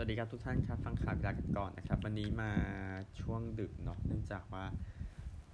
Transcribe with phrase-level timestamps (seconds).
[0.00, 2.52] วัสดีครับทุกท่านครับ ฟังข่าวกีฬากันก่อนนะครับ วันนี้มา
[3.20, 4.64] ช่วงดึกเนาะเนื่องจากว่า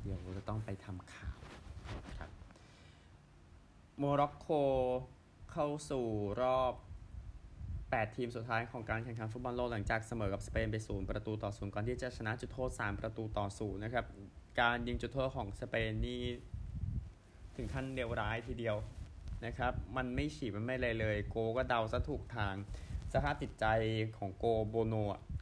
[0.02, 1.38] เดี๋ยวจะต้องไปทำข่าว
[2.18, 2.30] ครับ
[3.98, 4.48] โมร็อกโก
[5.52, 6.06] เข้าสู่
[6.42, 6.72] รอบ
[7.44, 14.04] 8 ทีมสุดท้ายของการแข่งขันฟุตบอลโลกหลังจากเสมอกับสเปนไปศูนย์ประตูต่อศูนย์ก่อนที่จะชนะจุดโทษ 3 ประตูต่อศูนย์นะครับ
[14.60, 16.22] การยิงจุดโทษของสเปนนี่
[17.56, 18.76] ถึงขั้นเดียวร้ายทีเดียว
[19.46, 22.54] นะครับ มันไม่ฉีบมันไม่เลยเลย โกก็เดาซะถูกทาง
[23.14, 23.66] สภาพจิตใจ
[24.18, 24.94] ของโกโบโน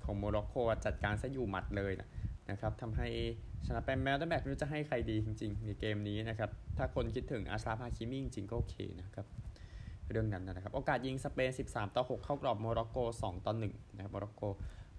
[0.04, 2.08] ของโมร็อกโกจัดการซะอยู่หมัดเลยนะ
[2.50, 3.08] นะครับทำให้
[3.66, 9.26] ชนะไปแม้แต่แบบไม่รู้จะให้ใครดีจริง ๆ ในเกมนี้นะครับ ถ้าคนคิดถึงอาซาพาคิมิงจริงก็โอเคนะครับ
[10.10, 14.42] เรื่องนั้นนะครับ โอกาสยิงสเปน 13 ต่อ 6 เข้ากรอบโมร็อกโก 2 ต่อ 1 นะครับ โมร็อกโก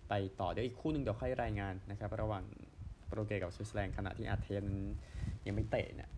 [0.09, 2.43] ไปต่อเดี๋ยวอีกคู่หนึ่งเดี๋ยวค่อยรายงานนะครับ ระหว่าง
[3.07, 4.65] โปรเกสกับสวิตเซอร์แลนด์ขณะที่อาเทน
[5.45, 6.09] ยังไม่เตะเนี่ย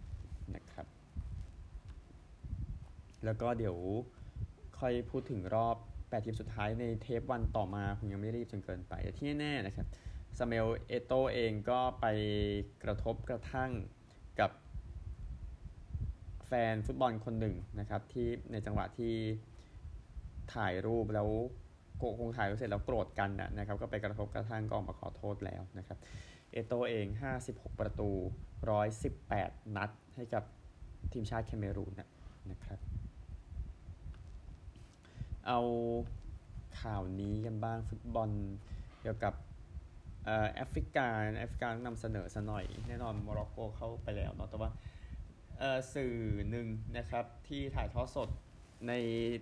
[0.55, 0.85] นะครับ
[3.25, 3.77] แล้วก็เดี๋ยว
[4.79, 5.77] ค่อยพูดถึงรอบ
[6.09, 9.87] 8 ทีมสุดท้ายในเทปวันต่อมาผมยังไม่รีบจนเกินไปแต่ที่แน่ๆนะครับ
[10.37, 12.05] สเมลเอโตเองก็ไป
[12.83, 13.71] กระทบกระทั่ง
[14.39, 14.51] กับ
[16.47, 19.13] แฟนฟุตบอลคนหนึ่งนะครับที่ในจังหวะที่
[20.53, 21.27] ถ่ายรูปแล้ว
[22.19, 25.97] คงถ่ายรูปเสร็จแล้วโกรธกันนะครับก็ไปกระทบกระทั่งก็ออกมาขอโทษแล้วนะครับ
[26.51, 27.07] เอโตเอง
[27.43, 28.09] 56 ประตู
[28.93, 30.43] 118 นัดให้กับ
[31.13, 31.93] ทีมชาติแคเมรูน
[32.51, 32.79] นะครับ
[35.47, 35.59] เอา
[36.81, 38.29] ข่าวนี้กันบ้างฟุตบอล
[39.01, 39.33] เกี่ยวกับ
[40.25, 41.07] แอฟริกา
[41.39, 44.69] แอฟริกานำเสนอซะหน่อย แน่นอนโมร็อกโกเข้าไปแล้วเนาะแต่ว่า
[45.93, 46.15] สื่อ
[46.49, 48.29] หนึ่งนะครับที่ถ่ายทอดสด
[48.87, 48.93] ใน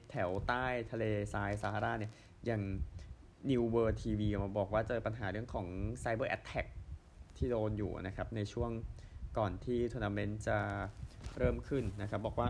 [0.10, 2.12] แถวใต้ทะเลทรายซาฮาราเนี่ย
[2.46, 2.62] อย่าง
[3.50, 5.68] New World TV มาบอกว่าเจอปัญหาเรื่องของ
[6.04, 6.68] Cyber Attack
[7.38, 8.72] ที่โดนอยู่นะครับ ในช่วง
[9.38, 10.58] ก่อนที่ทัวร์นาเมนต์จะ
[11.38, 12.48] เริ่มขึ้นนะครับ บอกว่า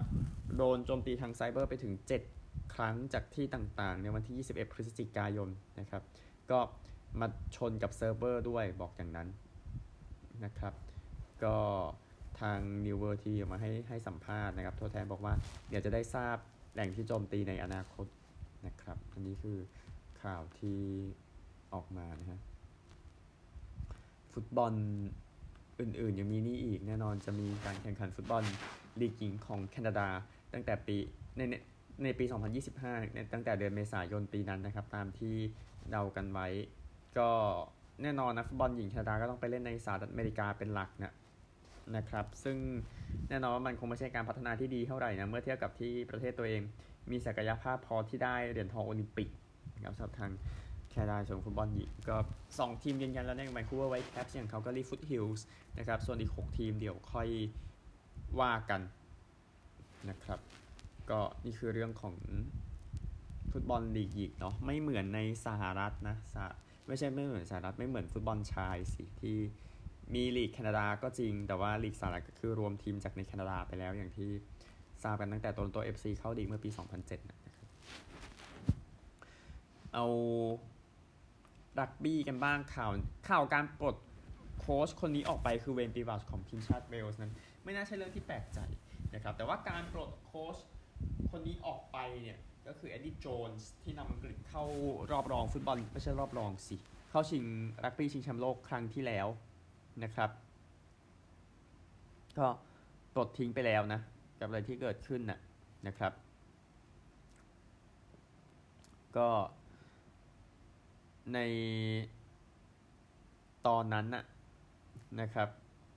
[0.57, 2.42] โดนโจมตีทางไซเบอร์ไปถึง 7
[2.75, 6.03] ครั้งจากที่ต่างๆ ในวันที่ 21 พฤศจิกายนนะครับ
[6.51, 6.59] ก็
[7.19, 9.27] มาชนกับเซิร์ฟเวอร์ด้วยบอกอย่างนั้น
[10.45, 10.73] นะครับ
[11.43, 11.57] ก็
[12.41, 15.33] ทาง New World ทีมาให้ให้สัมภาษณ์นะครับ ตัวแทนบอกว่า
[15.69, 16.37] เดี๋ยวจะได้ทราบ
[16.73, 18.07] แหล่งที่โจมตีในอนาคต
[18.67, 19.57] นะครับ อันนี้คือ
[20.21, 20.79] ข่าวที่
[21.73, 22.39] ออกมานะฮะ
[24.33, 24.73] ฟุตบอล
[25.79, 28.43] อื่นๆยังมีนี่อีกแน่นอนจะมีการแข่งขันฟุตบอล
[28.99, 30.07] ลีกหญิงของแคนาดา
[30.53, 30.97] ตั้งแต่ปี
[31.37, 31.41] ใน
[32.03, 32.25] ในปี
[32.79, 35.35] 2025 ตั้งแต่เดือนเมษายนปีนั้นนะครับ ตามที่
[35.89, 36.47] เดากันไว้
[37.17, 37.29] ก็
[38.01, 41.13] แน่นอนนะฟุตบอลหญิงแคนาดาก็ต้องไปเล่นในสหรัฐอเมริกาเป็นหลักนะ
[41.95, 42.57] นะครับ ซึ่ง
[43.29, 46.61] แน่นอนว่ามันคงไม่ใช่การพัฒนาที่ดีเท่าไหร่นะ เมื่อเทียบกับที่ประเทศตัวเอง
[47.11, 49.29] มีศักยภาพพอที่ได้เหรียญทองโอลิมปิก
[49.75, 50.31] นะครับสำหรับทาง
[50.89, 52.17] แคนาดาส่วนฟุตบอลหญิงก็
[52.51, 55.45] 2 ทีมยืนยันแล้วในแวนคูเวอร์ไวท์แคปส์อย่างคาลการีฟุตฮิลส์
[55.77, 57.27] นะครับ ส่วนอีก 6 ทีมเดี๋ยวค่อย
[58.39, 58.81] ว่ากัน
[60.09, 60.39] นะครับ
[61.11, 62.15] ก็นี่คือเรื่องของ
[63.51, 66.15] ฟุตบอลลีกหญิงเนาะไม่เหมือนในสหรัฐนะ
[66.87, 69.37] ไม่ใช่ไม่เหมือนสหรัฐไม่เหมือนฟุตบอลชายสิที่
[70.13, 74.29] มีลีกแคนาดาก็จริง แต่ว่าลีกสหรัฐก็คือรวมทีมจากในแคนาดาไปแล้วอย่างที่
[75.03, 76.69] ทราบกันตั้งแต่ตนตัว FC เข้าดีเมื่อปี
[76.99, 77.67] 2007นะครับ
[79.93, 80.05] เอา
[81.79, 82.91] รักบี้กันบ้างข่าว
[83.29, 83.95] ข่าวการปลด
[84.59, 87.31] โค้ชคนนี้ออกไปคือเวนปีวัชของทีมชาติเวลส์นั้น
[87.63, 88.59] ไม่น่าใช่เรื่องที่แปลกใจ
[89.13, 90.57] นะครับแต่ว่าการปลดโค้ช
[91.31, 94.63] คนนี้ออกไปเนี่ย ก็คือเอ็ดดี้โจนส์ที่นำอังกฤษเข้า
[95.11, 96.75] รอบรองฟุตบอลไม่ใช่รอบรองสิ
[97.09, 97.43] เข้าชิง
[97.83, 99.27] รักบี้ชิงแชมป์โลกครั้งที่แล้ว
[100.03, 100.29] นะครับ
[102.37, 102.47] ก็
[103.13, 103.99] ปลดทิ้งไปแล้วนะ
[104.39, 105.39] กับอะไรที่เกิดขึ้นนะ
[105.87, 106.13] นะครับ
[109.17, 109.29] ก็
[111.33, 111.39] ใน
[113.67, 114.23] ตอนนั้นนะ
[115.21, 115.49] นะครับ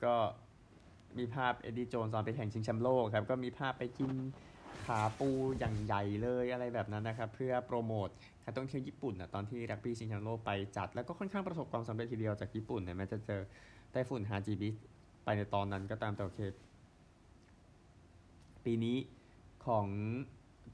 [0.05, 0.15] ก็
[1.19, 4.11] มีภาพเอ็ดดี้โจนส์ตอนไปแข่งชิงแชมป์โลกครับ ก็มีภาพไปกิน
[4.87, 8.09] ขาปูอย่างใหญ่เลยอะไรแบบนั้นนะครับ เพื่อโปรโมท
[8.45, 13.41] การท่องเที่ยวญี่ปุ่นนะตอนที่รักบี้ชิงแชมป์โลกไปจัด แล้วก็ค่อนข้างประสบความสำเร็จทีเดียวจากญี่ปุ่นเนี่ยแม้จะเจอ
[13.93, 14.71] ไต้ฝุ่นฮาจิบิ
[15.25, 16.41] ไปในตอนนั้นก็ตามแต่โอเค
[18.65, 18.97] ปีนี้
[19.67, 19.87] ของ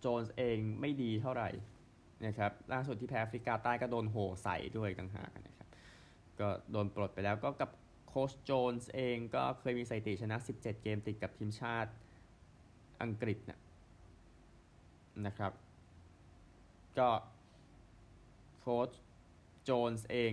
[0.01, 1.51] โจนส์เองไม่ดีเท่าไหร่
[2.27, 5.69] นะครับล่าสุดที่แพ้แอฟริกาใต้ก็โดนโหใส่ด้วยต่างหากนะครับ
[6.41, 7.71] ก็โดนปลดไปแล้วก็กับ
[8.09, 11.91] โค้ชโจนส์เองก็เคยมีสถิติชนะ 17 เกมติดกับทีมชาติ
[13.03, 13.59] อังกฤษนะ
[15.27, 15.53] นะครับ
[16.99, 17.09] ก็
[18.61, 18.91] โค้ช
[19.65, 20.33] โจนส์เอง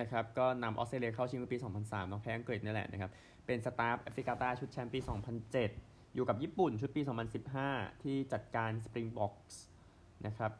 [0.00, 3.10] นะครับก็นำออสเตรเลียเข้าชิงปี 2003ก่อนแพ้อังกฤษนี่แหละนะครับ
[3.46, 5.00] เป็นสตาฟแอฟริกาใต้ชุดแชมป์ปี
[5.58, 7.02] 2007 อยู่กับญี่ปุ่นชุดปี
[7.52, 9.62] 2015 ที่จัดการสปริงบอกส์
[10.26, 10.52] นะครับ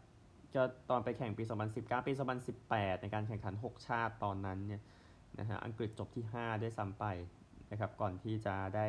[0.54, 1.42] ก็ตอนไปแข่งปี
[1.74, 2.12] 2019 ปี
[2.56, 4.82] 2018 ในการแข่งขัน 6 ชาติตอนนั้นเนี่ย
[5.38, 7.04] นะฮะอังกฤษจบที่5ได้ซ้ำไป
[7.70, 8.86] นะครับก่อนที่จะได้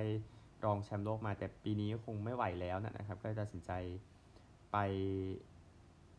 [0.66, 3.72] รองแชมป์โลกมาแต่ปีนี้คงไม่ไหวแล้วนะครับ ก็ตัดสินใจ
[4.72, 4.78] ไป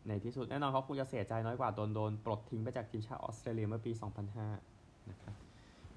[0.08, 3.92] ในที่สุดแน่นอนเขาคงจะเสียใจน้อยกว่าโดนโดนปลดทิ้งไปจากทีมชาติออสเตรเลียเมื่อปี
[4.50, 5.34] 2005 นะครับ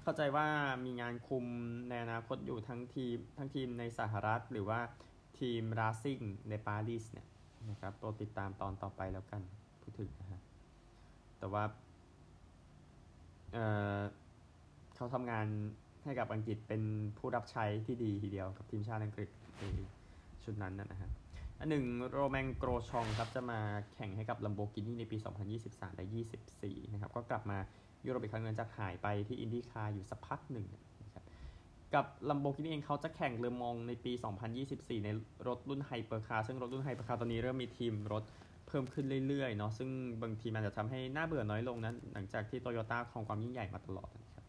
[0.02, 0.46] เข้าใจว่า
[0.84, 1.44] มีงานคุม
[1.88, 4.80] ในอนาคตอยู่ทั้งทีมทั้งทีมในสหรัฐ หรือว่า
[5.38, 7.26] ทีมราซิงในปารีสเนี่ย
[7.70, 9.42] นะครับโปรดติดตามตอนต่อไปแล้วกัน
[9.82, 10.40] พูดถึงนะฮะ
[11.38, 11.64] แต่ว่า
[13.52, 15.46] เเขาทำงาน
[16.04, 16.82] ให้กับอังกฤษเป็น
[17.18, 19.62] ผู้รับใช้ที่ดีทีเดียวกับทีมชาติอังกฤษใน
[20.44, 21.25] ชุดนั้นนะฮะอัน
[21.68, 23.60] หนึ่งโรแมนโกรชองครับจะมา
[23.94, 25.16] แข่งให้กับลัมโบกินีในปี
[25.56, 26.06] 2023 และ
[26.50, 27.58] 24 นะครับ ก็กลับมา
[28.06, 30.66] ยุโรปอีกครั้งนึงจากหายไปที่อินดี้คาร์อยู่สักพักหนึ่ง
[31.02, 31.24] นะครับ
[31.94, 34.12] กับลัมโบกินีเองเขาจะแข่งเลอมองในปี
[34.58, 35.08] 2024 ใน
[35.46, 38.24] รถรุ่นไฮเปอร์คาร์ซึ่งรถรุ่นไฮเปอร์คาร์ตอนนี้เริ่มมีทีมรถ
[38.68, 39.90] เพิ่มขึ้นเรื่อยๆเนาะซึ่ง
[40.22, 44.44] บางทีมันจะทำให้น่าเบื่อน้อยลงนั้นหลังจากที่โตโยต้าครองความยิ่งใหญ่มาตลอดนะครับ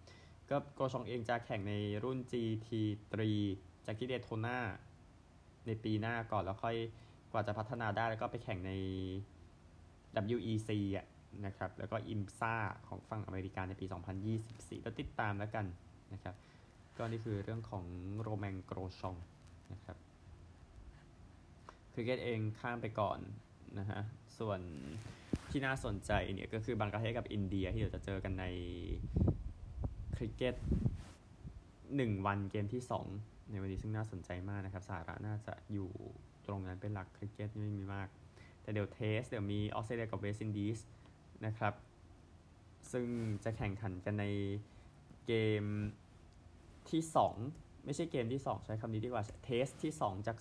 [0.49, 1.73] ก็โกรชองเองจะแข่งใน
[2.03, 3.13] รุ่น GT3
[3.85, 4.57] จากที่เดโทนา
[5.67, 6.75] ในปีหน้าก่อนแล้วค่อย
[7.31, 8.71] กว่าจะพัฒนาได้แล้วก็ไปแข่งใน
[10.35, 11.07] WEC อะ
[11.45, 12.55] นะครับ แล้วก็ IMSA
[12.87, 13.85] ของฝั่งอเมริกาในปี
[14.35, 15.65] 2024ก็ติดตามแล้วกัน
[16.13, 16.35] นะครับ
[16.97, 17.85] ก็นี่คือเรื่องของ
[18.21, 19.15] โรแมนโกรชอง
[19.73, 19.97] นะครับ
[21.93, 23.19] คริกเก็ตเองข้ามไปก่อน
[23.79, 24.01] นะฮะ
[24.39, 24.59] ส่วน
[25.49, 28.45] ที่น่าสนใจเนี่ยก็คือบังกลาเทศกับอินเดียที่เดี๋ยวจะเจอกันใน
[30.15, 30.55] คริกเก็ต
[31.39, 35.89] 1วันเกมที่ 2 ในวันนี้ซึ่งน่าสนใจมากนะครับสาระน่าจะอยู่
[36.45, 38.07] ตรงนั้นเป็นหลักคริกเก็ตไม่มีมาก
[38.61, 40.79] แต่เดี๋ยวเทสต์ เดี๋ยวมีออสเตรเลียกับเวสต์อินดีส
[41.45, 41.73] นะครับ
[42.91, 43.07] ซึ่ง
[43.43, 44.25] จะแข่งขันกันใน
[45.27, 45.63] เกม
[46.89, 47.01] ที่
[47.43, 50.37] 2 ไม่ใช่เกมที่ 2 ใช้คำนี้ดีกว่าเทสต์ที่ 2 จาก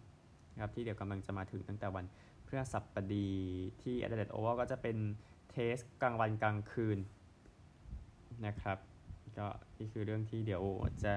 [0.00, 2.04] 2 นะครับ ที่เดี๋ยวกำลังจะมาถึงตั้งแต่วัน
[2.46, 3.28] พฤหัสบดี
[3.82, 4.96] ที่แอดิเลดโอวัลก็จะเป็น
[5.50, 6.98] เทสต์กลางวันกลางคืน
[8.46, 8.78] นะครับ
[9.38, 9.46] ก็
[9.78, 10.62] นี่คือเรื่องที่เดี๋ยว
[11.04, 11.14] จะ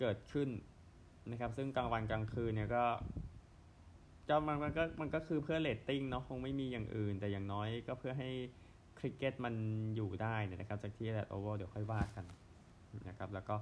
[0.00, 0.48] เกิดขึ้น
[1.30, 2.84] นะครับ ซึ่งกลางวันกลางคืนเนี่ยก็
[4.28, 8.30] ก็มันมันก็มันก็คือเพื่อเรตติ้งเนาะคงไม่มีอย่างอื่น แต่อย่างน้อยก็เพื่อให้
[8.98, 9.54] คริกเก็ตมัน
[9.96, 12.24] อยู่ได้นะครับ จากที่แอดิเลดโอวัลเดี๋ยวค่อยว่ากัน
[13.08, 13.54] นะครับ แล้วก็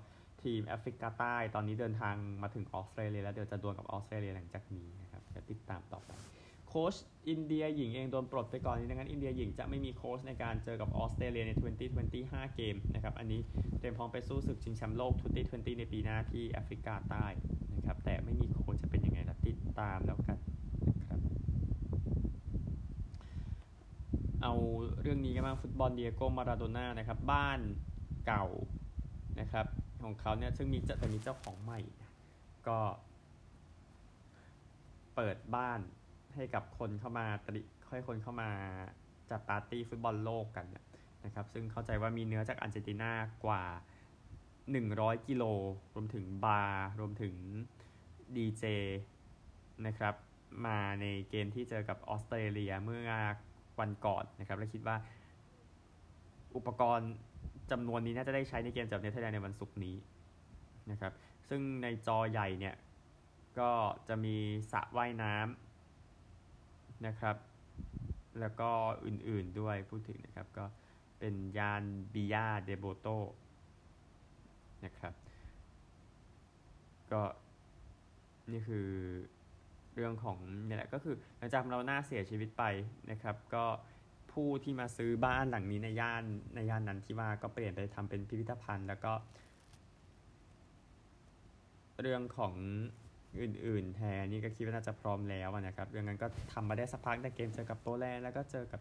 [0.43, 6.11] ทีมแอฟริกาใต้ตอนนี้เดินทางมาถึงออสเตรเลียแล้วเดี๋ยวจะดวลกับออสเตรเลียหลังจากนี้นะครับจะติดตามต่อไป
[6.69, 6.94] โค้ช
[7.29, 11.53] อินเดียหญิงเองโดนปลดไปก่อนนี้ดังนั้นอินเดียหญิงจะไม่มีโค้ชในการเจอกับออสเตรเลียใน
[12.05, 13.41] 2025 เกมนะครับ อันนี้
[13.79, 15.12] เตรียมพร้อมไปสู้ศึกชิงแชมป์โลก
[15.47, 17.26] 2020 ในปีหน้าที่แอฟริกาใต้
[17.76, 20.38] นะครับ แต่ไม่มีโค้ชจะเป็นยังไงล่ะติดตามแล้วกัน
[21.00, 21.20] นะครับ
[24.43, 24.55] เอา
[25.00, 27.61] เรื่องนี้กันบ้างฟุตบอลเดียโกมาราโดน่านะครับบ้าน
[28.26, 28.47] เก่า
[29.41, 29.67] นะครับ
[30.05, 31.81] ของเขาเนี่ยซึ่งมีแต่มีเจ้าของใหม่
[32.69, 32.79] ก็
[35.15, 35.81] เปิดบ้าน
[36.38, 38.50] ให้กับคนเข้ามาตริค่อยคนเข้ามา
[39.31, 40.67] จัดปาร์ตี้ฟุตบอลโลกกัน
[41.25, 43.12] นะครับ ซึ่งเข้าใจว่ามีเนื้อจากอาร์เจนตินา
[43.44, 43.62] กว่า
[44.64, 45.44] 100 กิโล
[45.94, 47.35] รวมถึงบาร์รวมถึง
[48.37, 48.64] ดีเจ
[49.87, 50.14] นะครับ
[50.67, 53.12] มาในเกมที่เจอกับออสเตรเลียเมื่อ
[53.81, 54.96] วันก่อนนะครับ และคิดว่า
[56.56, 57.11] อุปกรณ์
[57.70, 59.96] จำนวนนี้น่าจะได้ใช้ในเกมจับเนเธอร์แลนด์ในวันศุกร์นี้
[60.91, 61.12] นะครับ
[61.49, 62.75] ซึ่งในจอใหญ่เนี่ย
[63.58, 63.70] ก็
[64.08, 64.37] จะมี
[64.73, 65.68] สระว่ายน้ำ
[67.06, 67.36] นะครับ
[68.40, 68.70] แล้วก็
[69.04, 70.64] อื่นๆด้วยพูดถึงนะครับ ก็
[71.18, 71.82] เป็นยาน
[72.14, 73.06] บิยาเดโบโต
[74.84, 75.14] นะครับ
[77.12, 77.22] ก็
[78.52, 78.88] นี่คือ
[79.94, 82.64] เรื่องของนี่แหละก็คือหลังจากเราหน้าเสียชีวิตไป
[83.10, 83.64] นะครับ ก็
[84.32, 86.24] ผู้ที่มาซื้อบ้านหลังนี้ในย่าน
[86.55, 89.12] ในย่านนั้นที่ว่าก็เปลี่ยนไปทำเป็นพิพิธภัณฑ์ แล้วก็
[92.00, 92.55] เรื่องของ
[93.41, 98.81] อื่นๆ แทนนี่ก็คิดว่าน่าจะพร้อมแล้วนะครับเรื่องนั้นก็ทำมาได้สักพักในเกมเจอกับโปแลนด์แล้วก็เจอกับ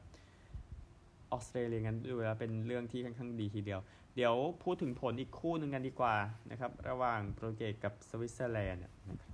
[1.32, 3.80] ออสเตรเลียงั้นดูแล้วเป็นเรื่องที่ค่อนข้างดีทีเดียว
[4.16, 6.16] เดี๋ยวพูดถึงผลอีกคู่หนึ่งกันดีกว่า
[6.51, 9.32] นะครับ ระหว่างโปรตุเกสกับสวิตเซอร์แลนด์นะครับ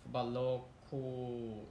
[0.00, 1.08] ฟุตบอลโลกคู่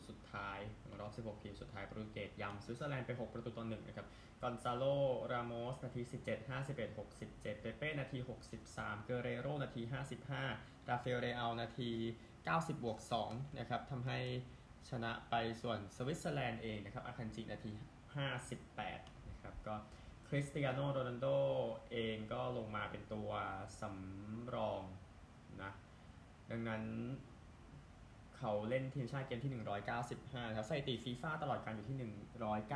[0.07, 0.59] สุดท้าย
[0.99, 4.07] รอบ 16 ทีมสุดท้ายโปรตุเกสยำสวิตเซอร์แลนด์ไป 6 ประตูต่อหนึ่งนะครับ
[4.41, 4.83] กอนซาโล
[5.31, 8.17] รามอส นาที 17 51 67 เปเป้ นาที
[8.61, 9.81] 63 เกเรโร นาที
[10.35, 11.91] 55 ราฟาเอลเลเอา นาที
[12.45, 14.19] 90 บวก 2 นะครับทำให้
[14.89, 17.71] ชนะไปส่วนสวิตเซอร์แลนด์เองนะครับอาคันจินาที
[18.51, 19.75] 58 นะครับก็
[20.27, 21.27] คริสเตียโนโรนัลโด
[21.91, 23.29] เองก็ลงมาเป็นตัว
[23.79, 24.81] สำรอง
[25.61, 25.71] นะ
[26.51, 26.83] ดังนั้น
[28.37, 29.51] เขาเล่นทีมชาติเกมที่
[30.01, 31.97] 195นะครับสถิติฟีฟ่าตลอดการอยู่ที่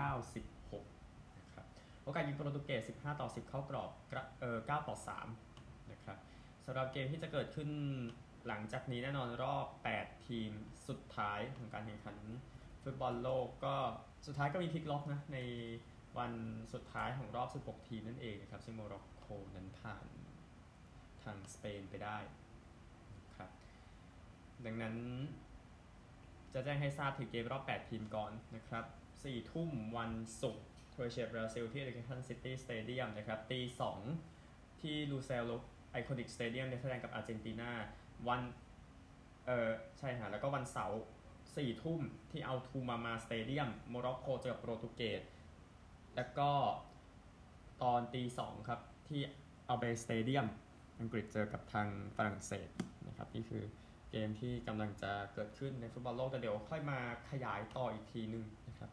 [0.07, 1.65] 196นะครับ
[2.03, 3.89] โอกาสยิงโปรตุเกส 15 ต่อ 10 เข้ากรอบ
[4.39, 4.95] เอ่อ9ต่อ
[5.43, 6.17] 3นะครับ
[6.65, 7.69] สำหรับเกมที่จะเกิดขึ้น
[8.47, 10.51] หลังจากนี้แน่นอนรอบ 8 ทีม
[10.87, 12.17] สุดท้ายของการแข่งขัน
[12.83, 13.75] ฟุตบอลโลกก็
[14.25, 15.39] สุดท้ายก็มีพลิกล็อกนะใน
[16.17, 16.31] วัน
[16.73, 20.07] สุดท้ายของรอบ 16 ทีมนั่นเองนะครับ ซึ่งโมร็อกโกนั้นผ่าน
[21.23, 22.17] ทางสเปนไปได้
[23.35, 23.49] ครับ
[24.65, 24.95] ดังนั้น
[26.53, 28.85] จะแจ้งให้ทราบถึงเกมรอบ 8 ทีมก่อนนะครับ
[29.17, 30.11] 4ทุ่มวัน
[30.41, 33.59] ศุกร์โครเอเชียบราซิลที่เอดูเคชันซิตี้สเตเดียมนะครับตี
[34.21, 35.51] 2ที่ลูเซล
[35.91, 37.71] ไอคอนิกสเตเดียมเนเธอร์แลนด์กับอาร์เจนตินา
[38.27, 38.41] วัน
[39.45, 39.69] เออ
[39.99, 40.99] ใช่ฮะแล้วก็วันเสาร์
[41.55, 45.21] สี่ทุ่มที่อัลทูมามาสเตเดียมโมร็อกโกเจอโปรตุเกส
[46.15, 46.49] แล้วก็
[47.81, 49.21] ตอนตีสองครับ ที่
[49.65, 50.47] อัลเบตสเตเดียม
[50.99, 52.69] อังกฤษเจอกับทางฝรั่งเศส
[53.07, 53.63] นะครับนี่คือ
[54.11, 56.99] เกมที่กำลังจะเกิดขึ้นในฟุตบอลโลกแต่เดี๋ยวค่อยมา
[57.31, 58.91] ขยายต่ออีกทีนึงนะครับ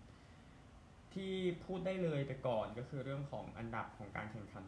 [1.14, 1.32] ที่
[1.64, 4.66] พูดได้เลยไปก่อนก็คือเรื่องของอันดับของการแข่งขัน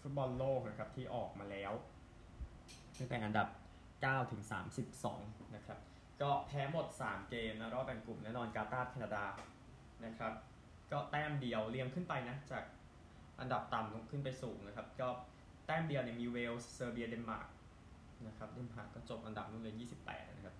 [0.00, 1.72] ฟุตบอลโลกนะครับที่ออกมาแล้ว
[2.98, 3.48] ตั้งแต่อันดับ
[4.04, 4.42] 9ถึง
[4.98, 5.78] 32นะครับ
[6.22, 9.24] ก็แพ้หมด 3 เกมนะรอบแบ่งกลุ่มแน่นอนกาตาร์แคนาดา
[10.04, 10.32] นะครับ
[10.92, 12.64] ก็แต้มเดียวเรียงขึ้นไปนะจาก
[13.40, 15.08] อันดับต่ำลงขึ้นไปสูงนะครับก็
[15.66, 17.48] แต้มเดียวเนี่ยมีเวลส์เซอร์เบียเดนมาร์ก
[18.26, 19.74] นะครับเดนมาร์กก็จบอันดับนู้นเลย
[20.06, 20.54] 28นะครับ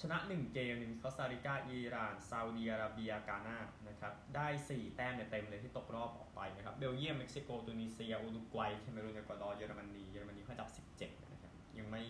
[0.00, 3.58] ชนะ 1 เกมมีคอสตาริกาอิหร่านซาอุดีอาระเบียกานา
[3.88, 12.02] นะครับได้ 4 แต้มเต็มเลยที่ตกรอบออกไปนะครับเบลเยียมเม็กซิโกตุนิเซียอุรุกวัยเคเมรูนเอกวาดอร์เยอรมนีเยอรมนีอันดับ 17นะครับยังไม่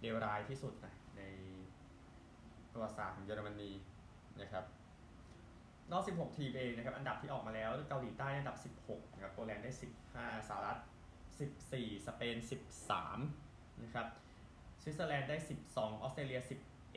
[0.00, 1.22] เลวร้ายที่สุดนะใน
[2.72, 3.70] ประวัติศาสตร์ของเยอรมนี
[4.40, 4.64] นะครับ
[5.92, 9.72] นอก16 ทีมเองนะครับ อันดับที่ออกมาแล้ว เกาหลีใต้อันดับ 16 นะครับ โปแลนด์ได้
[10.10, 10.78] 15 สหรัฐ
[11.42, 12.36] 14 สเปน
[13.08, 14.06] 13 นะครับ
[14.80, 16.92] สวิตเซอร์แลนด์ได้ 12 ออสเตรเลีย 11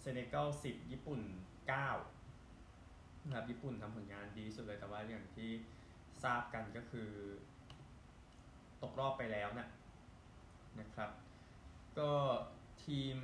[0.00, 1.20] เซเนกัล 10 ญี่ปุ่น
[2.22, 5.50] 9 นะครับ ญี่ปุ่นทำผลงานดีสุดเลย แต่ว่าอย่างที่
[6.24, 7.10] ทราบกันก็คือ
[8.82, 9.68] ตกรอบไปแล้วนะ
[10.80, 11.10] นะครับ
[11.98, 12.10] ก็
[12.84, 13.16] ทีม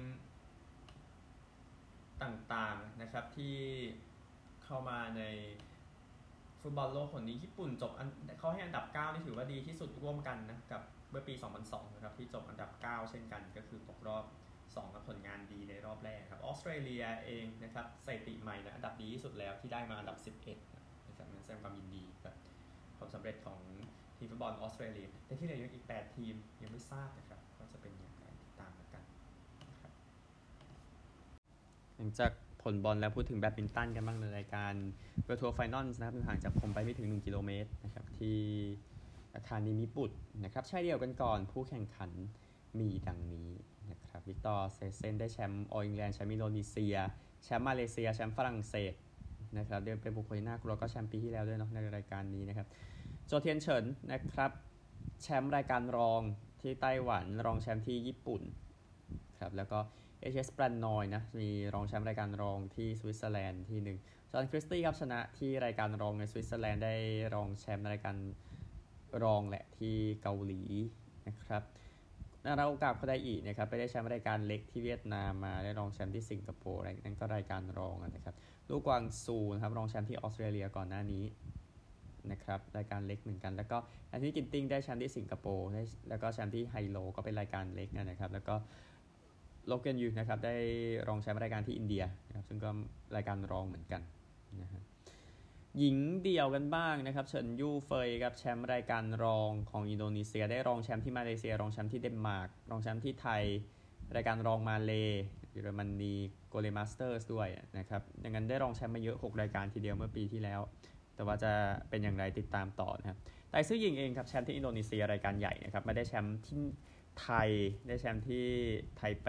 [2.23, 3.57] ต่างๆนะครับที่
[4.65, 5.23] เข้ามาใน
[6.61, 7.93] ฟุตบอลโลกคนนี้ญี่ปุ่นจบ
[8.39, 11.35] เขาให้อันดับ 9 นี่ถือว่าดีที่สุดร่วมกันนะกับเมื่อปี
[11.65, 14.25] 2002 นะครับที่จบอันดับ 9 เช่นกัน ก็คือตกรอบ
[14.65, 22.35] 2 กับผลงานดีในรอบแรกครับออสเตรเลียเองนะครับสถิติใหม่นะอันดับดีที่สุดแล้วที่ได้มาอันดับ 11นะครับงั้นแสดงความยินดีกับ
[22.97, 23.61] ความสำเร็จของ
[24.17, 29.05] ทีมฟุตบอลออสเตรเลียแต่ที่เหลือยังอีก 8 ทีมยังไม่ทราบนะครับว่าจะเป็นอย่างไรติดตามกัน
[29.71, 29.93] นะครับ
[31.99, 32.31] หลังจาก
[32.63, 34.73] ผลบอลแล้วพูดถึงแบดมินตันกันบ้างในรายการ
[35.25, 38.39] เวิลด์ทัวร์ไฟนอลนะครับห่างจากผมไปไม่ถึง 1 กิโลเมตรนะครับที่
[39.35, 40.11] อาคารนิมิบุตร
[40.45, 42.11] นะครับชายเดี่ยวกันก่อนผู้แข่งขัน
[42.79, 43.51] มีดังนี้
[43.91, 46.97] นะครับวิกเตอร์แอ็กเซลเซนได้แชมป์ออลอิงแลนด์แชมป์อินโดนีเซีย
[47.45, 48.95] แชมป์มาเลเซียแชมป์ฝรั่งเศส
[49.59, 52.67] นะครับเดินเป็นบุคคลน่ากลัวก็แชมป์ปีที่แล้วด้วยเนาะในรายการนี้นะครับ
[53.27, 54.51] โจวเทียนเฉินนะครับ
[55.23, 56.23] แชมป์รายการรอง
[56.61, 58.43] ที่ไต้หวันรองแชมป์ที่ญี่ปุ่น
[59.41, 59.79] ครับแล้วก็
[60.33, 63.99] HS ปรันนอยนะมีรองแชมป์รายการรองที่สวิตเซอร์แลนด์ที่หนึ่ง
[64.33, 66.95] โจนาธานคริสตี้ครับชนะที่รายการรองในสวิตเซอร์แลนด์ได้
[67.35, 68.17] รองแชมป์รายการ
[69.25, 70.63] รองแหละที่เกาหลี
[71.29, 71.63] นะครับ
[72.45, 78.35] นาราโอกาสเขาได้อีกนะครับไปได้แชมป์รายการเล็กที่เวียดนามมาได้รองแชมป์ที่สิงคโปร์นั่นก็รายการรองนะครับ
[78.69, 81.25] ลู่กวางซูนะครับรองแชมป์ที่ออสเตรเลียก่อนหน้านี้
[82.31, 83.79] นะครับรายการเล็กเหมือนกัน แล้วก็
[84.11, 85.69] แอนโทนีกินติ้งได้แชมป์ที่สิงคโปร์
[86.09, 88.55] แล้วก็แชมป์ที่ไฮโลก็เป็นรายการเล็กนะครับแล้วก็
[89.69, 90.55] โลห์เคียนยูนะครับได้
[91.09, 92.71] รองแชมป์รายการที่อินเดียนะครับซึ่งก็
[93.17, 94.03] รายการรองเหมือนกัน
[94.63, 94.83] นะฮะ
[95.79, 103.43] หญิงเดี่ยวกันบ้างนะครับเฉินยูเฟยครับแชมป์รายการรองของอินโดนีเซีย ได้รองแชมป์ที่มาเลเซีย รองแชมป์ที่เดนมาร์กรองแชมป์ที่ไทย
[104.17, 104.93] รายการรองมาเล
[105.53, 106.15] เยอรมนี
[106.49, 107.49] โคเรียมาสเตอร์สด้วย
[107.79, 110.61] นะครับดังนั้นได้รองแชมป์มาเยอะ 6 รายการทีเดียวเมื่อปีที่แล้ว
[111.15, 111.53] แต่ว่าจะ
[111.89, 113.19] เป็นอย่างไรติดตามต่อนะครับ
[113.51, 116.65] ไต้จื่ออิงเองครับแชมป์ที่อินโดนีเซียรายการใหญ่นะครับไม่ได้แชมป์ที่
[117.23, 117.49] ไทย
[117.87, 118.47] ได้แชมป์ที่
[118.97, 119.29] ไทเป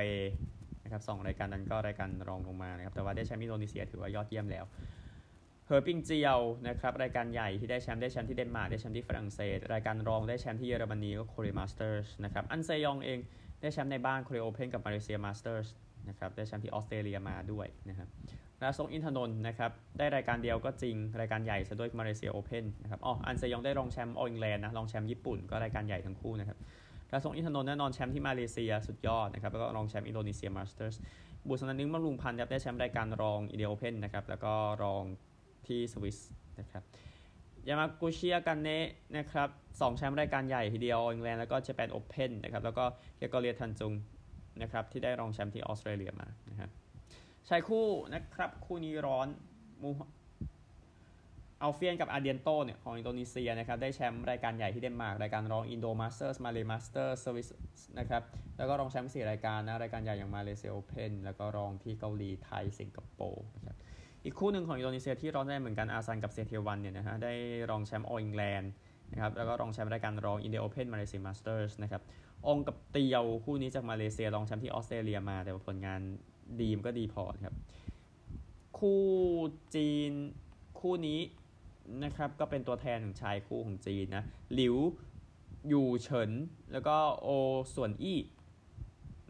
[0.84, 4.66] นะครับสองรายการนั้นก็รายการรองลงมานะครับแต่ว่าได้แชมป์อินโดนีเซียถือว่ายอดเยี่ยมแล้ว
[5.68, 13.20] เฮอร์ปิงเจียวนะครับรายการใหญ่ที่ได้แชมป์ได้แชมป์ที่เดนมาร์กได้แชมป์ที่ฝรั่งเศส รายการรองได้แชมป์ที่เยอรมนีก็โคเรียมาสเตอร์สนะครับอันเซยองเอง
[13.62, 15.68] ได้แชมป์ในบ้านโคเรียโอเพนกับมาเลเซียมาสเตอร์ส
[16.10, 18.08] นะครับได้แชมป์ที่ออสเตรเลียมาด้วยนะครับ
[18.62, 26.58] รัชนกอินทนนท์นะครับได้รายการเดียวก็จริง รายการใหญ่ซะด้วยมาเลเซียโอเพนนะครับอ๋ออันเซยองได้รองแชมป์ออลอิงแลนด์นะรองแชมป์ญี่ปุ่นก็รายการใหญ่ทั้งคู่นะครับ
[27.12, 30.96] รัชนกอินทนนท์แน่นอนแชมป์ที่มาเลเซียสุดยอดนะครับแล้วก็รองแชมป์อินโดนีเซียมาสเตอร์ส
[31.48, 35.04] บุศนันทน์อึ๊งบำรุงพันธุ์ได้แชมป์รายการรองอินเดียโอเพนนะครับแล้วก็รอง
[35.68, 36.18] ที่สวิส
[36.60, 36.84] นะครับ
[37.68, 38.86] ยามากุชิอากาเนะ
[39.18, 39.50] นะครับ
[39.82, 42.86] สองแชมป์รายการใหญ่ทีเดียวอังกฤษแล้วก็ญี่ปุ่นโอเพนนะครับแล้วก็
[43.18, 43.94] เกรกอเรียทันจุง
[44.62, 46.70] นะครับที่ได้รองแชมป์ที่ออสเตรเลียมานะครับ
[47.50, 49.28] ชายคู่นะครับคู่นี้ร้อน
[49.82, 49.90] มู
[51.64, 57.48] อัลเฟียนกับอาร์เดียนโตเนี่ยของอินโดนีเซียนะครับได้แชมป์รายการใหญ่ที่เดนมาร์กรายการรองอินโดมาสเตอร์สมาเลมาสเตอร์สวิส
[58.00, 58.24] นะครับ
[58.58, 63.78] แล้วก็รองแชมป์สี่รายการนะรายการใหญ่อย่างมาเลเซียโอเพนแล้วก็รองที่เกาหลีไทยสิงคโปร์นะครับ
[64.26, 67.34] อีกคู่หนึ่งของอินโดนีเซียที่ร้อนได้เหมือนกันอาห์ซานกับเซเตียวานเนี่ยนะฮะได้
[67.70, 68.72] รองแชมป์ออลอิงแลนด์
[69.12, 72.02] นะครับแล้วก็รองแชมป์รายการรองอินเดียโอเพนมาเลเซียมาสเตอร์สนะครับ
[72.48, 76.02] องกับเตียวคู่นี้จากมาเลเซียรองแชมป์ที่ออสเตรเลียมา แต่ว่าผลงาน
[76.60, 77.56] ดีมก็ดีพอครับ
[78.78, 79.04] คู่
[79.76, 80.12] จีน
[80.80, 81.20] คู่นี้
[82.04, 84.76] นะครับก็เป็นตัวแทนของชายคู่ของจีนนะหลิว
[85.70, 86.32] อวี่เฉิน
[86.72, 88.20] แล้วก็โอวเซวียนอี้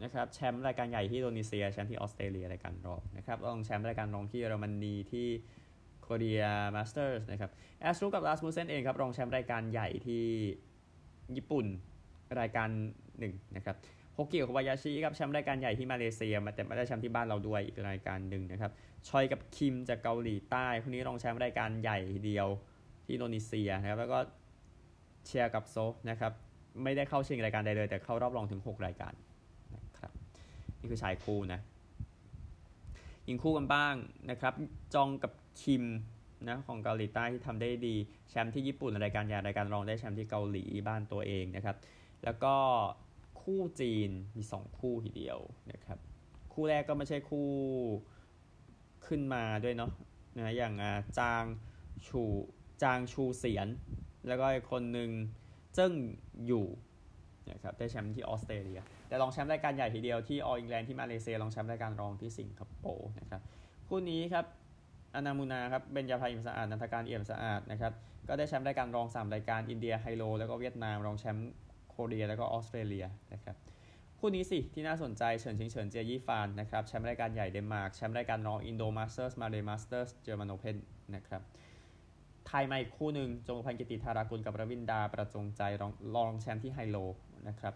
[0.04, 5.26] นะครับแชมป์รายการใหญ่ที่อินโดนีเซียแชมป์ที่ออสเตรเลียรายการรองนะครับรองแชมป์รายการรองที่เยอรมนีที่
[6.02, 7.50] โคเรียมาสเตอร์สนะครับ
[7.80, 10.24] อัสทรุปกับราสมุสเซนเองครับรองแชมป์รายการใหญ่ที่
[11.36, 11.66] ญี่ปุ่น
[12.40, 12.68] รายการ
[13.18, 13.76] หนึ่งนะครับ
[14.20, 18.72] โฮกิโคบายาชิครับแชมป์รายการใหญ่ที่มาเลเซียมาแต่ไม่ได้แชมป์ที่บ้านเราด้วยอีกรายการหนึ่งนะครับ
[19.08, 22.48] ชอยกับคิมจากเกาหลีใต้คนนี้รองแชมป์รายการใหญ่เดียว
[23.04, 24.18] ที่อินโดนีเซียนะครับแล้วก็
[25.26, 25.76] เชียร์กับโซ
[26.10, 26.32] นะครับ
[26.82, 29.12] ไม่ได้เข้าชิงรายการใดเลย แต่เข้ารอบรองถึง 6 รายการ
[29.74, 30.12] นะครับ
[30.80, 31.60] นี่คือชายคู่นะ
[33.28, 33.94] ยิงคู่กันบ้าง
[34.30, 34.54] นะครับ
[34.94, 35.84] จองกับคิม
[36.48, 37.94] นะของเกาหลีใต้ที่ทำได้ดี
[38.30, 41.76] แชมป์ที่ญี่ปุ่นรายการใหญ่รายการรองได้แชมป์ที่เกาหลีบ้านตัวเองนะครับ
[42.24, 42.54] แล้วก็
[43.42, 45.38] คู่จีนมี2คู่ทีเดียว
[45.72, 45.98] นะครับ
[46.52, 47.48] คู่แรกก็ไม่ใช่คู่
[49.06, 49.90] ขึ้นมาด้วยเนาะ
[50.36, 50.74] นะอย่าง
[51.18, 51.44] จาง
[52.06, 52.22] ซู
[52.82, 53.68] จางซูเสียน
[54.28, 55.10] แล้วก็อีกคนหนึ่ง
[55.74, 55.92] เจิ้ง
[56.46, 56.66] อวี่
[57.50, 63.40] นะครับได้แชมป์ที่ออสเตรเลีย แต่รองแชมป์รายการใหญ่ทีเดียวที่ออลอิงแลนด์ที่มาเลเซียรองแชมป์รายการรองที่สิงคโปร์นะครับ
[63.88, 64.44] คู่นี้ครับ
[65.14, 67.92] อนามูนาครับเบญญาภาเอี่ยมสะอาดนันทกาญจน์เอี่ยมสะอาดนะครับ
[68.28, 71.50] ก็ได้แชมป์รายการรอง 3 รายการอินเดียไฮโล แล้วก็เวียดนามรองแชมป์
[71.90, 73.56] โคเรีย แล้วก็ออสเตรเลียนะครับ
[74.18, 80.76] คู่นี้สิที่น่าสนใจเฉินชิงเฉินเจียยี่ฟานนะครับแชมป์รายการใหญ่เดนมาร์กแชมป์รายการรองอินโดมาสเตอร์สมาเลมาสเตอร์สเจอร์มันโอเพน
[81.14, 81.42] นะครับ
[82.46, 86.96] ไทยมาอีกคู่หนึ่งจงกลพรรณ กิติธรากุลกับรวินดาประจงใจรองรองแชมป์ที่ไฮโล
[87.48, 87.74] นะครับ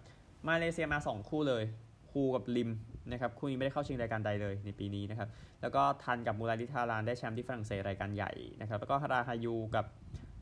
[0.48, 1.64] มาเลเซียมา 2 คู่เลย
[2.10, 2.70] ฮูกับลิม
[3.12, 5.28] นะครับคู่นี้ไม่ได้เข้าชิงรายการใดเลยในปีนี้นะครับ
[5.62, 9.84] แล้วก็ถันกับมูราลิธารานได้แชมป์ที่ฝรั่งเศสรายการใหญ่นะครับแล้วก็ฮาราฮายูกับ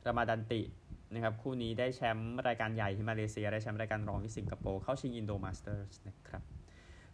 [0.06, 0.60] รามาดันติ
[1.14, 6.42] นะครับคู่นี้ได้แชมป์รายการใหญ่ที่มาเลเซีย ได้แชมป์รายการรองที่สิงคโปร์เข้าชิงอินโดมาสเตอร์สนะครับ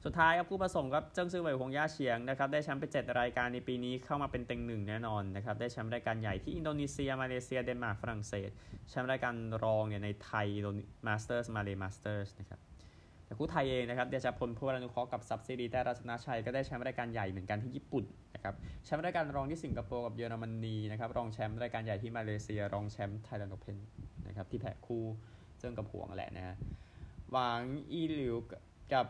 [0.05, 8.51] สุดท้ายครับคู่ผสมครับเจิ้งซือเหวยหวงหย่าฉยงนะครับได้แชมป์ไป 7 รายการในปีนี้เข้ามาเป็นเต็งหนึ่งแน่นอนนะครับได้แชมป์รายการใหญ่ที่อินโดนีเซีย มาเลเซียเดนมาร์กฝรั่งเศส
[8.91, 9.35] แชมป์รายการ
[9.65, 10.47] รองเนี่ยในไทย
[11.07, 12.61] มาสเตอร์สมาเลมาสเตอร์สนะครับ
[13.29, 23.77] แต่คู่ไทยเองนะครับเดชาพล พัววรานุเคราะห์กับทรัพย์สิรีแต้รัตนชัยก็ได้แชมป์รายการใหญ่เหมือนกันที่ญี่ปุ่นนะครับแชมป์รายการรองที่สิงคโปร์กับเยอรมนีนะครับรองแชมป์รายการใหญ่ที่มาเลเซีย รองแชมป์ไทยแลนด์โอเพน
[24.27, 25.05] นะครับที่แพ้คู่
[25.59, 26.57] เจิ้งกับหวงแหละนะฮะ
[27.31, 27.63] หวัง
[27.93, 28.37] อี้ลวี่
[28.95, 29.07] กับ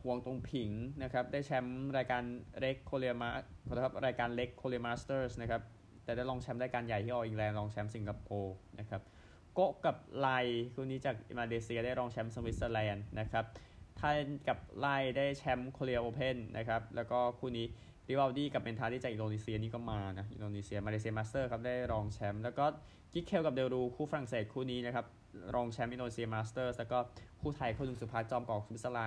[0.00, 0.70] หวงตงผิง
[1.02, 2.22] นะครับได้แชมป์รายการ
[2.60, 3.28] เล็กโคเรียมา
[3.66, 5.62] ขอโทษครับรายการเล็กโคเรียมาสเตอร์สนะครับ
[6.04, 9.02] แต่ได้รองแชมป์รายการใหญ่ที่อออลอิงแลนด์รองแชมป์สิงคโปร์นะครับ
[9.54, 10.28] โกะกับไล
[10.74, 13.44] คู่นี้จากมาเลเซียได้รองแชมป์สวิตเซอร์แลนด์นะครับ
[13.96, 14.16] ถัน
[14.48, 14.86] กับไล
[15.16, 17.66] ได้แชมป์โคเรียโอเพนนะครับ แล้วก็คู่นี้
[18.08, 22.64] ริวัลดี้กับเมนทารี่จากอินโดนีเซียนี่ก็มานะ อินโดนีเซีย มาเลเซียมาสเตอร์ครับได้รองแชมป์แล้วก็
[23.12, 25.06] กิเคลกับเดลรูคู่ฝรั่งเศสคู่นี้นะครับ
[25.54, 26.98] รองแชมป์อินโดนีเซียมาสเตอร์แล้วก็
[27.40, 29.06] คู่ไทยคู่สุภัค จอมเกาะ ศุภิสรา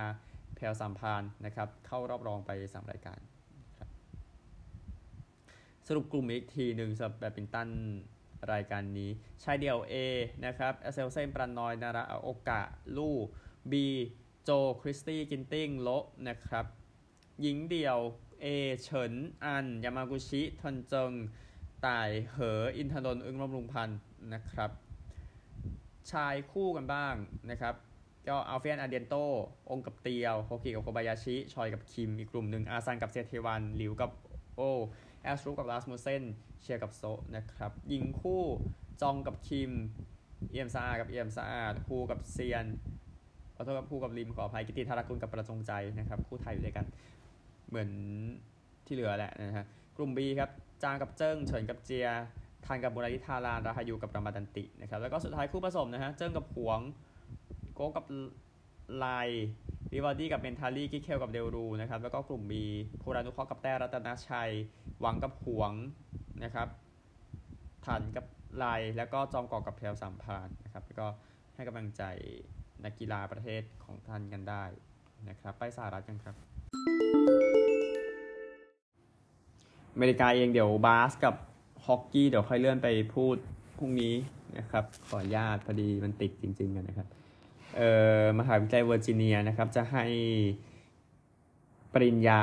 [0.54, 3.20] เพียวสามพรานนะครับเข้ารอบรองไป3รายการ
[5.88, 7.68] สรุปกลุ่มอีกทีหนึ่งสำหรับแบดมินตัน
[8.52, 9.10] รายการนี้
[9.42, 9.94] ชายเดี่ยว A
[10.44, 12.62] นะครับแอ็กเซลเซนปรันนอยนาราโอกะ
[12.96, 13.16] ลู่
[13.70, 13.72] B
[14.44, 15.88] โจคริสตี้กินติ้งโล
[16.28, 16.66] นะครับ
[17.40, 17.98] หญิงเดี่ยว
[18.44, 18.46] A
[18.82, 19.12] เฉิน
[19.44, 21.12] อัน ยามากุชิทอนเจิง
[21.86, 23.98] ต่ายเหออินทนนท์อึ้งร่มลุงพันธ์
[24.34, 24.70] นะครับ
[26.10, 27.14] ชายคู่กันบ้าง
[27.50, 27.74] นะครับ
[28.28, 29.14] ก็อัลเฟียนอาร์เดียนโต
[29.70, 34.10] องกับเตียว โฮกิกับโคบายาชิ ชอยกับคิม อีกกลุ่มหนึ่งอาซันกับเซเทียวัน หลิวกับ
[34.56, 34.60] โอ
[35.22, 36.22] แอสรูกับลาสมูเซน
[36.64, 37.02] เชียร์กับโซ
[37.36, 38.42] นะครับ ยิงคู่
[39.02, 39.70] จองกับคิม
[40.50, 41.46] เอียมซากับเอียมซา
[41.86, 42.66] คู่กับเซียน
[43.54, 46.86] ขอโทษครับคู่กับริมขออภัยกิติธารกุลกับประจงใจนะครับ คู่ไทยอยู่ด้วยกัน
[47.68, 47.90] เหมือน
[48.86, 50.50] ที่เหลือแหละนะฮะกลุ่ม B ครับ
[50.82, 52.08] จางกับเจิ้งเฉินกับเจีย
[52.66, 56.80] ทานกับบุราริธารานราฮายูกับรามาดันตินะครับแล้วก็สุดท้ายคู่ผสมนะฮะเจิ้งกับหวง
[57.74, 58.04] โก้กับ
[58.96, 59.06] ไล
[59.92, 62.52] ริวัลดี้กับเมนทารี่กิเคลกับเดลรูนะครับแล้วก็กลุ่ม B
[63.02, 64.50] พัววรานุเคราะห์กับแต้รัตนชัย
[65.00, 65.72] หวังกับหวง
[66.42, 66.68] นะครับ
[67.86, 68.24] ถันกับ
[68.56, 68.64] ไล
[68.96, 71.06] แล้วก็จอมเกาะกับเพียวสามพรานนะครับแล้วก็
[71.54, 72.02] ให้กำลังใจ
[72.84, 74.64] นักกีฬาประเทศของท่านกันได้
[75.28, 76.34] นะครับ ไปสหรัฐกันครับ
[79.94, 81.34] อเมริกาเองเดี๋ยวบาสกับ
[81.86, 83.36] ฮอกกี้เดี๋ยวค่อยเลื่อนไปพูด
[83.78, 84.14] พรุ่งนี้
[84.58, 87.08] นะครับ ขออนุญาตพอดีมันติดจริงๆกันนะครับ
[87.76, 90.04] เอ่อมหาวิทยาลัยเวอร์จิเนียนะครับ จะให้
[91.92, 92.42] ปริญญา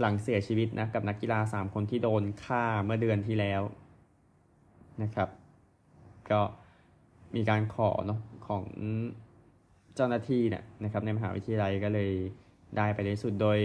[0.00, 3.62] หลังเสียชีวิตนะกับนักกีฬา 3 คนที่โดนฆ่าเมื่อเดือนที่แล้ว
[5.02, 5.28] นะครับ
[6.30, 6.40] ก็
[7.34, 8.64] มีการขอเนาะของ
[9.94, 12.12] เจ้าหน้าที่เนี่ยนะครับในมหาวิทยาลัยก็เลย
[12.76, 13.58] ได้ไปในสุดโดย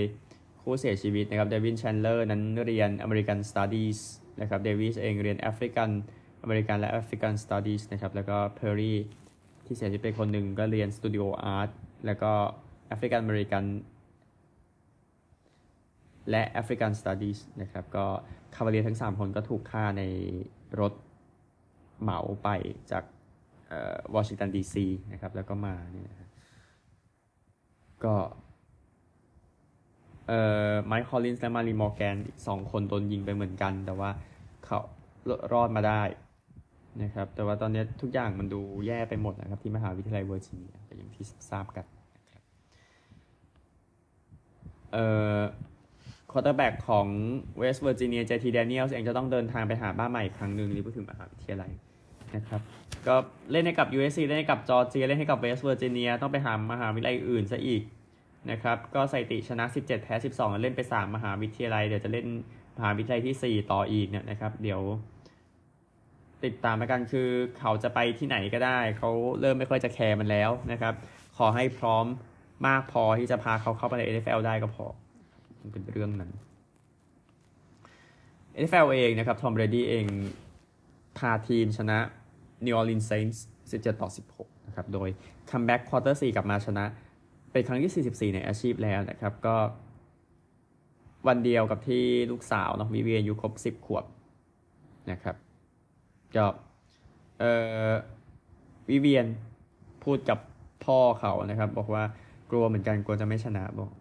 [0.62, 4.00] ผู้เสียชีวิตนะครับเดวินแชนเลอร์นั้นเรียน American Studies
[4.41, 5.91] นะครับเดวิสเองเรียน African
[6.46, 8.98] American และ African Studies นะครับแล้วก็เพอร์รี่
[9.65, 11.72] ที่เสียชีวิตเป็นคนหนึ่งก็เรียน Studio Art
[12.06, 12.32] แล้วก็
[12.94, 13.65] African American
[16.29, 18.05] และ African Studies นะครับ ก็
[18.55, 20.03] คาวาเลียร์ทั้ง 3 คนก็ถูกฆ่าใน
[20.79, 20.93] รถ
[22.01, 22.49] เหมาไป
[22.91, 23.03] จาก
[24.15, 26.12] วอชิงตันดีซีนะครับ แล้วก็มาเนี่ย
[28.03, 28.15] ก็
[30.27, 34.10] เอ่อไมค์คอลลินส์และมารีมอร์แกนอีกสองคนโดนยิงไปเหมือนกัน แต่ว่า
[34.65, 34.79] เขา
[35.53, 36.03] รอดมาได้
[37.03, 41.86] นะครับ แต่ว่าตอนนี้ทุกอย่างมันดูแย่ไปหมดนะครับ ที่มหาวิทยาลัยเวอร์จิเนียอย่างที่ทราบกัน
[42.17, 42.43] นะครับ
[44.91, 45.05] เอ่
[45.39, 45.41] อ
[46.32, 47.08] ควอเตอร์แบ็กของ
[47.58, 51.72] เวสต์เวอร์จิเนียเจทีแดเนียลเองจะต้องเดินทางไปหาบ้านใหม่อีกครั้งหนึ่งนี่พูดถึงมหาวิทยาลัย
[52.36, 52.62] นะครับ
[53.08, 53.15] ก็
[53.52, 57.82] เล่นให้กับ USC เล่นให้กับจอร์เจียเล่นให้กับเวสต์เวอร์จิเนียต้องไปหามหาวิทยาลัยอื่นซะอีก
[58.52, 62.28] นะครับก็สถิติชนะ 17 แพ้ 12 เล่นไป 3 มหาวิทยาลัย เดี๋ยวจะเล่น
[62.78, 64.82] มหาวิทยาลัยที่ 4 ต่ออีกเนี่ยนะครับ เดี๋ยว
[66.44, 70.94] ติดตามไปกันคือเขาจะไปที่ไหนก็ได้ เขาเริ่มไม่ค่อยจะแคร์มันแล้วนะครับ
[71.38, 72.06] ขอให้พร้อม
[72.67, 74.86] มากพอที่จะพาเขาเข้าไปใน NFL ได้ก็พอ
[75.71, 76.32] เป็นเรื่องนั้น
[78.62, 80.06] NFL เองนะครับทอมเบรดี้เอง
[81.17, 81.97] พาทีมชนะ
[82.65, 83.39] New Orleans Saints
[83.71, 85.10] 17 ต่อ 16 นะครับ โดย
[85.52, 86.86] คัมแบ็ก quarter 4กลับมาชนะ
[87.52, 89.56] เป็นครั้งที่ 44 ในอาชีพแล้วนะครับ ก็
[91.28, 94.06] วันเดียวกับที่ลูกสาวเนาะวิเวียนอายุครบ 10 ขวบ
[95.12, 95.36] นะครับ
[96.36, 96.45] ก็
[97.39, 97.52] เอ่
[97.89, 97.91] อ
[98.89, 99.26] วิเวียน
[100.04, 100.39] พูดกับ
[100.86, 102.04] พ่อเขานะครับ บอกว่า
[102.52, 103.91] กลัวเหมือนกันกลัวจะไม่ชนะบอก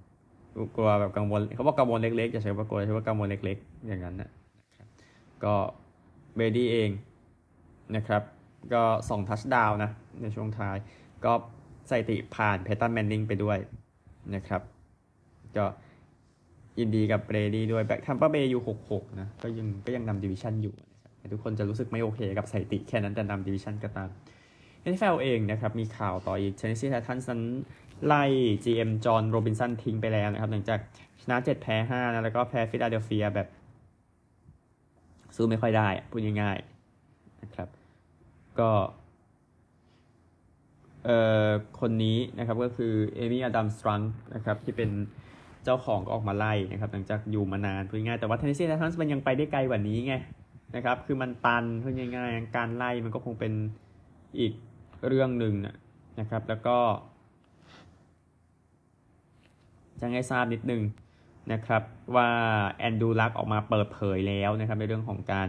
[0.77, 4.31] กลัวแบบกังวลเขาบอกกังวลเล็กๆอย่าใช้ว่ากลัวใช้ว่ากังวลเล็กๆ อย่างนั้นนะ
[5.45, 5.55] ก็
[6.37, 6.91] เบดี้เอง
[7.97, 8.23] นะครับ
[8.75, 9.91] ก็ส่งทัชดาวนะ
[10.23, 10.77] ในช่วงท้าย
[11.25, 11.33] ก็
[11.89, 13.59] สถิติผ่านเพตันแมนนิงไปด้วย
[14.35, 14.63] นะครับ
[15.57, 15.65] ก็
[16.79, 24.09] ยินดีกับเบรดี้ด้วยแบ็คทัมเปอร์เบย์อยู่6-6นะ ก็ยังก็ยังนำดิวิชันอยู่นะครับแต่ทุกคนจะรู้สึกไม่โอเคกับสถิติแค่นั้นแต่นำดิวิชันก็ตาม
[24.91, 27.41] NFL เองนะครับ มีข่าวต่ออีกเทนเนสซีไททันนั้น
[28.07, 28.25] ไล่
[28.65, 30.81] GM จอห์นโรบินสันทิ้งไปแล้วนะครับ หลังจาก
[31.23, 33.49] ชนะ 7 แพ้ 5 นะ แล้วก็แพ้ฟิลาเดลเฟียแบบ
[35.37, 37.69] สู้ไม่ค่อยได้ พูดง่ายๆนะครับ
[38.59, 38.71] ก็
[41.05, 41.49] เอ่อ
[41.81, 44.01] คนนี้นะครับก็คือเอมี่อดัมสตรัง
[44.35, 44.91] นะครับที่เป็น
[45.65, 50.15] เจ้าของก็ออกมาไล่นะครับหลังจากอยู่มานานพูดง่ายแต่ว่าเทนเนสซีไททันส์มันยังไปได้ไกลกว่านี้ไง
[50.77, 53.53] นะครับคือมันตันพูดง่ายๆ การไล่มันก็คงเป็น
[54.39, 54.53] อีก
[55.07, 55.77] เรื่องหนึ่งนะ
[56.21, 56.77] นะครับแล้วก็
[60.01, 60.83] จะให้ทราบนิดนึง
[61.53, 61.83] นะครับ
[62.17, 62.29] ว่า
[62.79, 65.49] แอนดูลักออกมาเปิดเผยแล้วนะครับในเรื่องของการ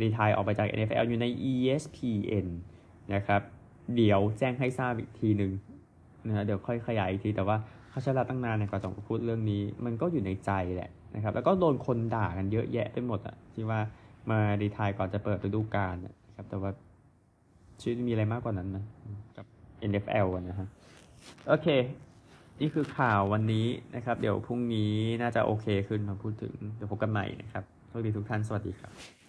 [0.00, 2.46] รีทายออกไปจาก NFL อยู่ใน ESPN
[3.14, 3.42] นะครับ
[3.96, 5.52] เดี๋ยวแจ้งให้ทราบอีกทีหนึ่ง
[6.26, 7.56] นะฮะเดี๋ยวค่อยขยายอีกที แต่ว่า
[7.90, 13.80] เขาใช้เวลาตั้งนานในการต้องพูดเรื่องนี้ มันก็อยู่ในใจแหละนะครับแล้วก็โดนคนด่ากันเยอะแยะไปหมดอะที่ว่า
[14.30, 16.70] มารีทายก่อนจะเปิดฤดูกาลนะครับแต่ว่า
[17.80, 18.84] ชีวิตมีอะไรมากกว่านั้นนะ
[19.36, 19.46] กับ
[19.90, 20.68] NFL อะนะฮะ
[21.48, 21.68] โอเค
[22.62, 29.21] นี่คือข่าววันนี้นะครับ เดี๋ยวพรุ่งนี้น่าจะโอเคขึ้นมาพูดถึง เดี๋ยวพบกันใหม่นะครับสวัสดีทุกท่าน สวัสดีครับ